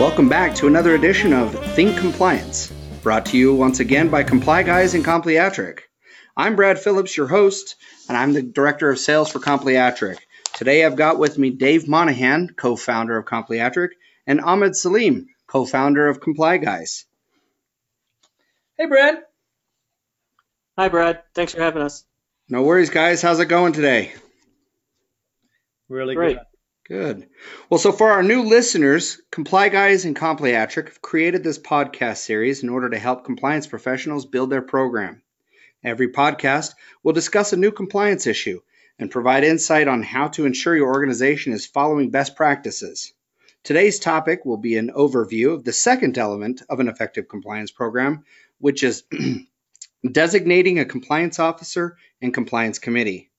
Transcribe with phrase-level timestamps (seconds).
[0.00, 4.62] welcome back to another edition of Think Compliance, brought to you once again by Comply
[4.62, 5.80] Guys and Compliatric.
[6.34, 7.76] I'm Brad Phillips, your host,
[8.08, 10.16] and I'm the Director of Sales for Compliatric.
[10.54, 13.90] Today I've got with me Dave Monahan, co founder of Compliatric,
[14.26, 17.04] and Ahmed Salim, co founder of Comply Guys.
[18.78, 19.18] Hey, Brad.
[20.78, 21.24] Hi, Brad.
[21.34, 22.06] Thanks for having us.
[22.48, 23.20] No worries, guys.
[23.20, 24.14] How's it going today?
[25.90, 26.38] Really Great.
[26.38, 26.46] good.
[26.90, 27.28] Good.
[27.68, 32.64] Well, so for our new listeners, Comply Guys and Compliatric have created this podcast series
[32.64, 35.22] in order to help compliance professionals build their program.
[35.84, 38.58] Every podcast will discuss a new compliance issue
[38.98, 43.12] and provide insight on how to ensure your organization is following best practices.
[43.62, 48.24] Today's topic will be an overview of the second element of an effective compliance program,
[48.58, 49.04] which is
[50.10, 53.29] designating a compliance officer and compliance committee.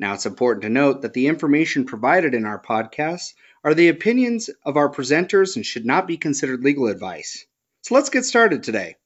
[0.00, 4.48] Now, it's important to note that the information provided in our podcasts are the opinions
[4.64, 7.44] of our presenters and should not be considered legal advice.
[7.82, 8.96] So let's get started today.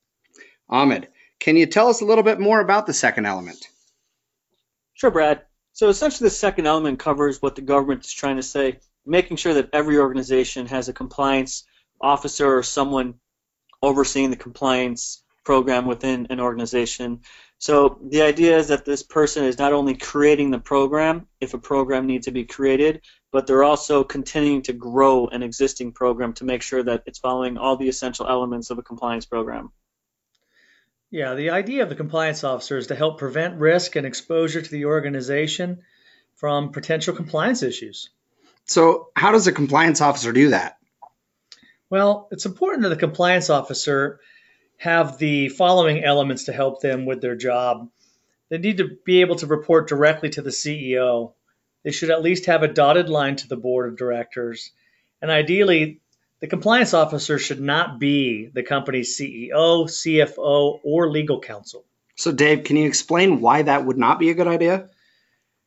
[0.69, 3.67] Ahmed, can you tell us a little bit more about the second element?
[4.93, 5.41] Sure, Brad.
[5.73, 9.55] So essentially, the second element covers what the government is trying to say, making sure
[9.55, 11.65] that every organization has a compliance
[11.99, 13.15] officer or someone
[13.81, 17.21] overseeing the compliance program within an organization.
[17.57, 21.57] So the idea is that this person is not only creating the program, if a
[21.57, 23.01] program needs to be created,
[23.31, 27.57] but they're also continuing to grow an existing program to make sure that it's following
[27.57, 29.71] all the essential elements of a compliance program.
[31.11, 34.71] Yeah, the idea of the compliance officer is to help prevent risk and exposure to
[34.71, 35.83] the organization
[36.35, 38.09] from potential compliance issues.
[38.65, 40.77] So, how does a compliance officer do that?
[41.89, 44.19] Well, it's important that the compliance officer
[44.77, 47.89] have the following elements to help them with their job.
[48.49, 51.33] They need to be able to report directly to the CEO.
[51.83, 54.71] They should at least have a dotted line to the board of directors.
[55.21, 56.01] And ideally,
[56.39, 61.85] the compliance officer should not be the company's CEO, CFO, or legal counsel.
[62.15, 64.89] So, Dave, can you explain why that would not be a good idea?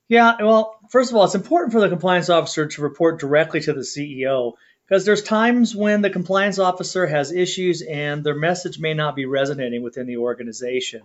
[0.09, 3.73] Yeah, well, first of all, it's important for the compliance officer to report directly to
[3.73, 4.53] the CEO
[4.89, 9.27] because there's times when the compliance officer has issues and their message may not be
[9.27, 11.03] resonating within the organization.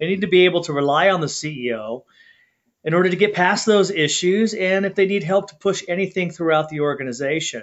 [0.00, 2.02] They need to be able to rely on the CEO
[2.82, 6.32] in order to get past those issues and if they need help to push anything
[6.32, 7.62] throughout the organization.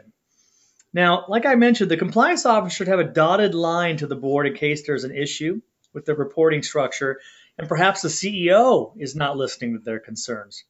[0.93, 4.47] Now, like I mentioned, the compliance officer should have a dotted line to the board
[4.47, 5.61] in case there's an issue
[5.93, 7.19] with the reporting structure
[7.57, 10.63] and perhaps the CEO is not listening to their concerns.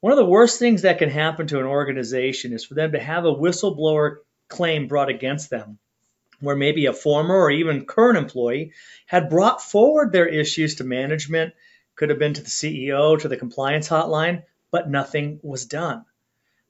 [0.00, 3.00] One of the worst things that can happen to an organization is for them to
[3.00, 5.78] have a whistleblower claim brought against them,
[6.38, 8.74] where maybe a former or even current employee
[9.06, 11.52] had brought forward their issues to management,
[11.96, 16.04] could have been to the CEO, to the compliance hotline, but nothing was done.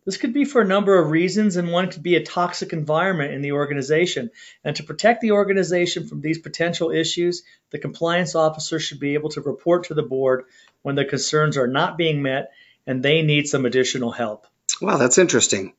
[0.06, 3.34] This could be for a number of reasons, and one could be a toxic environment
[3.34, 4.30] in the organization.
[4.64, 9.28] And to protect the organization from these potential issues, the compliance officer should be able
[9.30, 10.46] to report to the board
[10.80, 12.52] when the concerns are not being met
[12.88, 14.46] and they need some additional help.
[14.80, 15.74] Wow, that's interesting.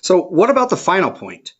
[0.00, 1.52] So, what about the final point?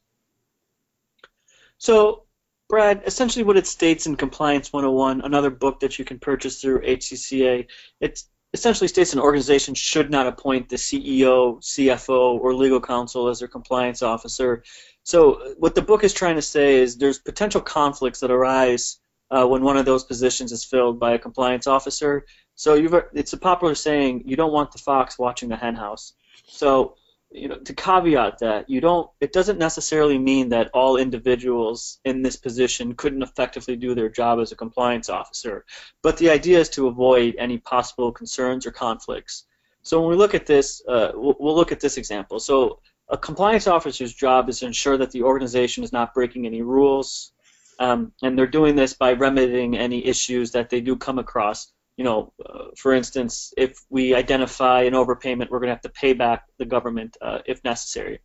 [1.79, 2.23] So,
[2.69, 6.83] Brad, essentially what it states in Compliance 101, another book that you can purchase through
[6.83, 7.67] HCCA,
[8.01, 8.23] it
[8.53, 13.49] essentially states an organization should not appoint the CEO, CFO, or legal counsel as their
[13.49, 14.63] compliance officer.
[15.03, 19.01] So, what the book is trying to say is there's potential conflicts that arise
[19.31, 22.27] uh, when one of those positions is filled by a compliance officer.
[22.55, 26.13] So you've, it's a popular saying, you don't want the fox watching the henhouse.
[26.47, 26.97] So,
[27.31, 29.11] you know, to caveat that, you don't.
[29.21, 34.39] It doesn't necessarily mean that all individuals in this position couldn't effectively do their job
[34.39, 35.65] as a compliance officer.
[36.01, 39.47] But the idea is to avoid any possible concerns or conflicts.
[39.83, 42.39] So when we look at this, uh, we'll, we'll look at this example.
[42.39, 42.79] So
[43.09, 47.33] a compliance officer's job is to ensure that the organization is not breaking any rules,
[47.81, 52.05] um, and they're doing this by remedying any issues that they do come across you
[52.05, 56.13] know, uh, for instance, if we identify an overpayment, we're going to have to pay
[56.13, 58.21] back the government uh, if necessary.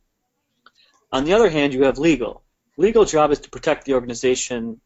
[1.12, 2.42] On the other hand, you have legal.
[2.76, 4.80] Legal job is to protect the organization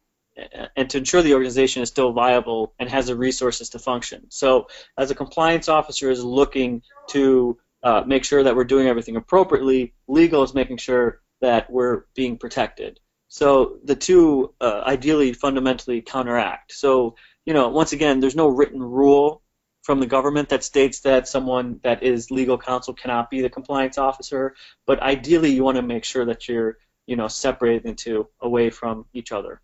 [0.77, 4.27] and to ensure the organization is still viable and has the resources to function.
[4.31, 4.67] So,
[4.99, 9.95] as a compliance officer is looking to uh, make sure that we're doing everything appropriately,
[10.09, 12.99] legal is making sure that we're being protected.
[13.29, 16.73] So the two uh, ideally fundamentally counteract.
[16.73, 19.43] So you know, once again, there's no written rule
[19.83, 23.99] from the government that states that someone that is legal counsel cannot be the compliance
[23.99, 24.55] officer.
[24.87, 29.05] But ideally, you want to make sure that you're, you know, separated into away from
[29.13, 29.61] each other.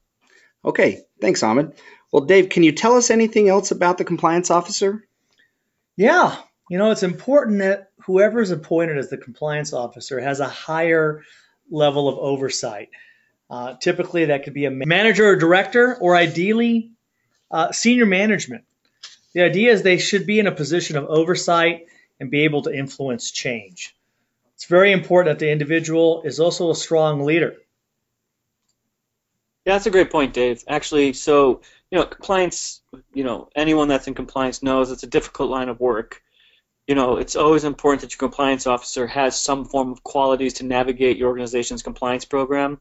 [0.63, 1.73] Okay, thanks, Ahmed.
[2.13, 5.07] Well, Dave, can you tell us anything else about the compliance officer?
[5.97, 6.37] Yeah,
[6.69, 11.23] you know, it's important that whoever is appointed as the compliance officer has a higher
[11.71, 12.91] level of oversight.
[13.49, 16.93] Uh, typically, that could be a manager or director, or ideally,
[17.51, 18.65] uh, senior management.
[19.35, 21.87] The idea is they should be in a position of oversight
[22.19, 23.95] and be able to influence change.
[24.55, 27.57] It's very important that the individual is also a strong leader.
[29.65, 30.65] Yeah, that's a great point, Dave.
[30.69, 32.83] Actually, so you know, compliance.
[33.15, 36.23] You know, anyone that's in compliance knows it's a difficult line of work.
[36.87, 40.65] You know, it's always important that your compliance officer has some form of qualities to
[40.65, 42.81] navigate your organization's compliance program.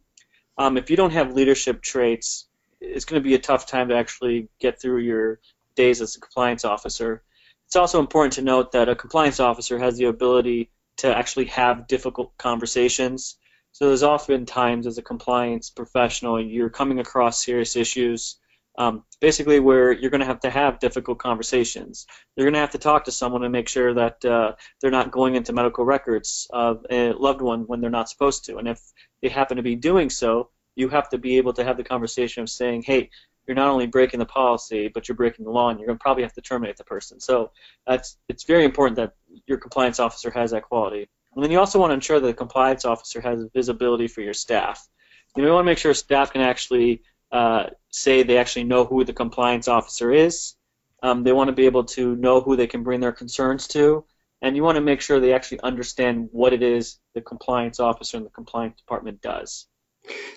[0.58, 2.49] Um, if you don't have leadership traits,
[2.82, 5.40] it's going to be a tough time to actually get through your
[5.76, 7.24] days as a compliance officer.
[7.68, 11.88] It's also important to note that a compliance officer has the ability to actually have
[11.88, 13.38] difficult conversations
[13.72, 18.38] so there's often times as a compliance professional you're coming across serious issues,
[18.78, 22.08] um, basically where you're going to have to have difficult conversations.
[22.36, 25.12] You're going to have to talk to someone and make sure that uh, they're not
[25.12, 28.58] going into medical records of a loved one when they're not supposed to.
[28.58, 28.82] And if
[29.22, 30.50] they happen to be doing so,
[30.80, 33.10] you have to be able to have the conversation of saying, hey,
[33.46, 36.02] you're not only breaking the policy, but you're breaking the law, and you're going to
[36.02, 37.20] probably have to terminate the person.
[37.20, 37.52] So
[37.86, 39.14] that's it's very important that
[39.48, 41.10] your compliance officer has that quality.
[41.34, 44.34] And then you also want to ensure that the compliance officer has visibility for your
[44.34, 44.88] staff.
[45.36, 47.02] You, know, you want to make sure staff can actually
[47.32, 50.56] uh, say they actually know who the compliance officer is.
[51.04, 54.06] Um, they want to be able to know who they can bring their concerns to,
[54.42, 58.18] and you want to make sure they actually understand what it is the compliance officer
[58.18, 59.68] and the compliance department does.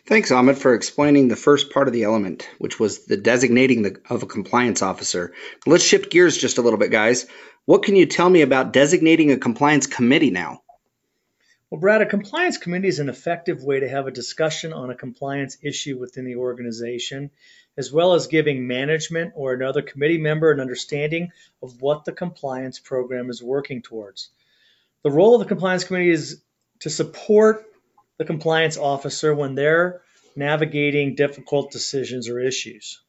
[0.06, 4.00] Thanks, Ahmed, for explaining the first part of the element, which was the designating the,
[4.10, 5.32] of a compliance officer.
[5.66, 7.26] Let's shift gears just a little bit, guys.
[7.64, 10.62] What can you tell me about designating a compliance committee now?
[11.70, 14.94] Well, Brad, a compliance committee is an effective way to have a discussion on a
[14.94, 17.30] compliance issue within the organization,
[17.78, 21.30] as well as giving management or another committee member an understanding
[21.62, 24.28] of what the compliance program is working towards.
[25.02, 26.42] The role of the compliance committee is
[26.80, 27.64] to support
[28.22, 30.00] the compliance officer when they're
[30.36, 33.02] navigating difficult decisions or issues.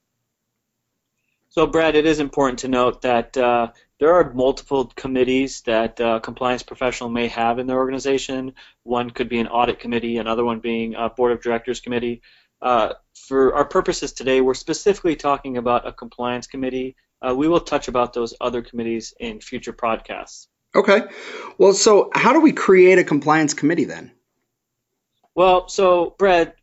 [1.50, 3.68] So, Brad, it is important to note that uh,
[4.00, 8.54] there are multiple committees that a uh, compliance professional may have in their organization.
[8.81, 12.24] One could be an audit committee, another one being a board of directors committee.
[12.60, 16.95] Uh, for our purposes today, we're specifically talking about a compliance committee.
[17.21, 20.48] Uh, we will touch about those other committees in future podcasts.
[20.74, 21.04] Okay.
[21.60, 24.12] Well, so how do we create a compliance committee then?
[25.35, 26.53] Well, so Brad,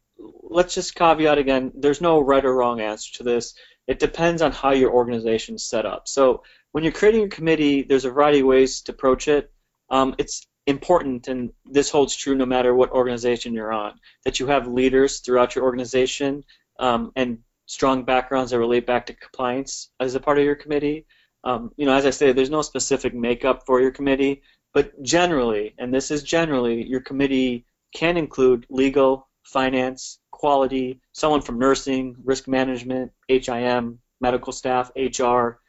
[0.42, 1.72] let's just caveat again.
[1.74, 3.54] There's no right or wrong answer to this.
[3.86, 6.06] It depends on how your organization is set up.
[6.06, 9.50] So when you're creating a committee, there's a variety of ways to approach it.
[9.88, 14.46] Um, it's important, and this holds true no matter what organization you're on, that you
[14.46, 16.44] have leaders throughout your organization
[16.78, 21.06] um, and strong backgrounds that relate back to compliance as a part of your committee.
[21.42, 24.42] Um, you know, as I say, there's no specific makeup for your committee,
[24.72, 31.58] but generally, and this is generally, your committee can include legal, finance, quality, someone from
[31.58, 35.60] nursing, risk management, HIM, medical staff, HR,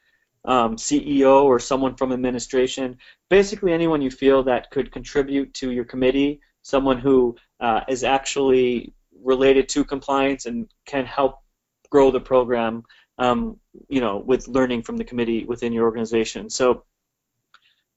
[0.45, 2.97] um, CEO or someone from administration,
[3.29, 8.93] basically anyone you feel that could contribute to your committee, someone who uh, is actually
[9.23, 11.39] related to compliance and can help
[11.89, 12.83] grow the program,
[13.17, 16.49] um, you know, with learning from the committee within your organization.
[16.49, 16.83] So,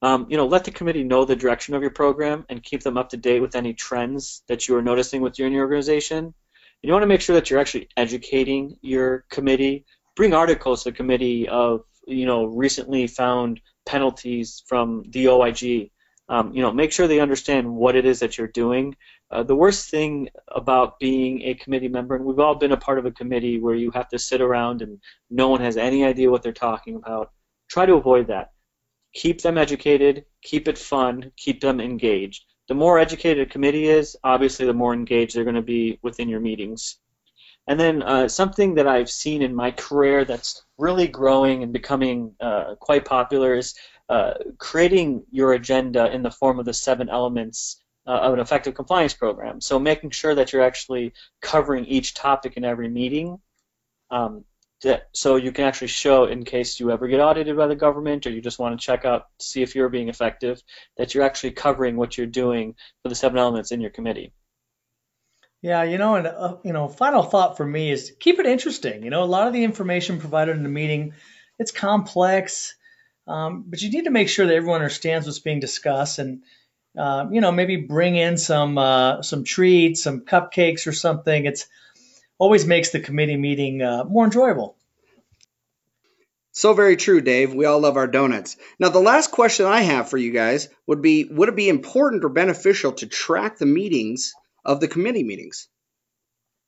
[0.02, 2.98] um, you know, let the committee know the direction of your program and keep them
[2.98, 6.18] up to date with any trends that you are noticing within your organization.
[6.18, 6.34] And
[6.82, 9.86] you want to make sure that you're actually educating your committee.
[10.16, 15.90] Bring articles to the committee of you know, recently found penalties from the OIG.
[16.28, 18.96] Um, you know, make sure they understand what it is that you're doing.
[19.30, 22.98] Uh, the worst thing about being a committee member, and we've all been a part
[22.98, 26.30] of a committee where you have to sit around and no one has any idea
[26.30, 27.30] what they're talking about.
[27.68, 28.52] Try to avoid that.
[29.14, 32.44] Keep them educated, keep it fun, keep them engaged.
[32.68, 36.28] The more educated a committee is, obviously, the more engaged they're going to be within
[36.28, 36.98] your meetings.
[37.66, 42.34] And then uh, something that I've seen in my career that's really growing and becoming
[42.40, 43.74] uh, quite popular is
[44.08, 48.74] uh, creating your agenda in the form of the seven elements uh, of an effective
[48.74, 49.60] compliance program.
[49.60, 53.38] So making sure that you're actually covering each topic in every meeting.
[54.10, 54.44] Um,
[55.12, 58.30] so you can actually show in case you ever get audited by the government or
[58.30, 60.62] you just want to check out to see if you're being effective
[60.96, 64.32] that you're actually covering what you're doing for the seven elements in your committee.
[65.62, 69.02] Yeah, you know, and uh, you know, final thought for me is keep it interesting.
[69.02, 71.14] You know, a lot of the information provided in the meeting,
[71.58, 72.76] it's complex,
[73.26, 76.42] um, but you need to make sure that everyone understands what's being discussed, and
[76.98, 81.46] uh, you know, maybe bring in some uh, some treats, some cupcakes or something.
[81.46, 81.66] It's
[82.38, 84.76] always makes the committee meeting uh, more enjoyable.
[86.52, 87.52] So very true, Dave.
[87.52, 88.56] We all love our donuts.
[88.78, 92.24] Now, the last question I have for you guys would be Would it be important
[92.24, 94.32] or beneficial to track the meetings
[94.64, 95.68] of the committee meetings?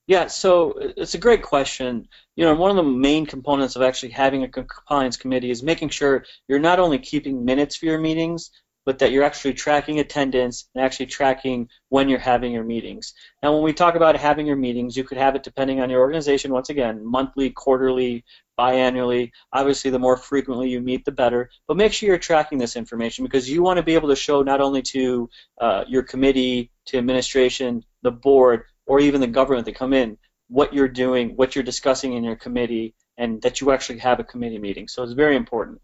[0.09, 2.09] Yeah, so it's a great question.
[2.37, 5.89] You know, one of the main components of actually having a compliance committee is making
[5.89, 8.51] sure you're not only keeping minutes for your meetings,
[8.87, 13.13] but that you're actually tracking attendance and actually tracking when you're having your meetings.
[13.43, 16.01] Now, when we talk about having your meetings, you could have it depending on your
[16.01, 18.25] organization, once again, monthly, quarterly,
[18.59, 19.33] biannually.
[19.53, 21.51] Obviously, the more frequently you meet, the better.
[21.69, 24.43] But make sure you're tracking this information because you want to be able to show
[24.43, 25.29] not only to
[25.61, 30.17] uh, your committee, to administration, the board, or even the government that come in
[30.49, 34.25] what you're doing, what you're discussing in your committee, and that you actually have a
[34.25, 34.87] committee meeting.
[34.89, 35.81] So it's very important.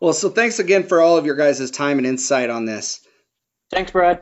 [0.00, 3.00] Well, so thanks again for all of your guys' time and insight on this.
[3.70, 4.20] Thanks, Brad.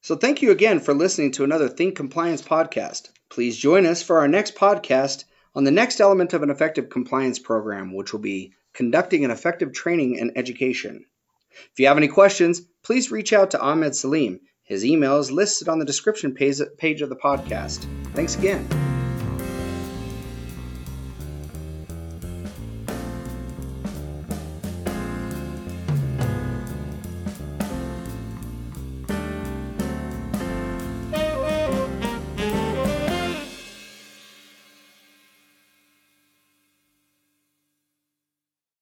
[0.00, 3.10] So thank you again for listening to another Think Compliance podcast.
[3.30, 7.38] Please join us for our next podcast on the next element of an effective compliance
[7.38, 11.04] program, which will be conducting an effective training and education.
[11.52, 14.40] If you have any questions, please reach out to Ahmed Salim.
[14.64, 16.60] His email is listed on the description page
[17.02, 17.86] of the podcast.
[18.14, 18.91] Thanks again.